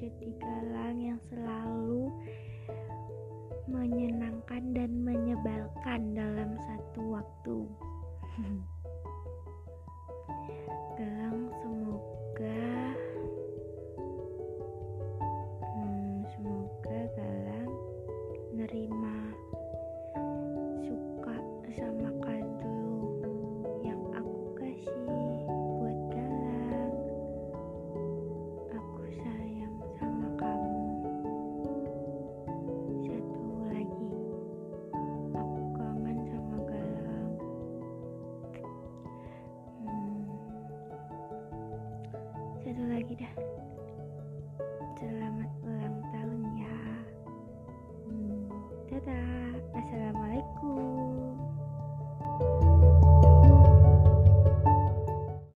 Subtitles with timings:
[0.00, 2.08] menjadi galang yang selalu
[3.68, 7.68] menyenangkan dan menyebalkan dalam satu waktu.
[10.96, 12.72] Galang semoga
[15.68, 17.72] hmm, semoga Galang
[18.56, 19.19] nerima
[42.70, 43.34] satu lagi dah.
[45.02, 46.78] Selamat ulang tahun ya.
[48.06, 48.46] Hmm,
[48.86, 49.58] dadah.
[49.74, 51.34] Assalamualaikum.